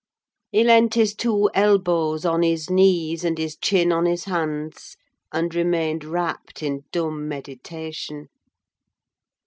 He 0.51 0.63
leant 0.63 0.95
his 0.95 1.13
two 1.13 1.51
elbows 1.53 2.25
on 2.25 2.41
his 2.41 2.71
knees, 2.71 3.23
and 3.23 3.37
his 3.37 3.55
chin 3.55 3.91
on 3.91 4.07
his 4.07 4.23
hands, 4.25 4.97
and 5.31 5.53
remained 5.53 6.03
rapt 6.03 6.63
in 6.63 6.85
dumb 6.91 7.27
meditation. 7.27 8.29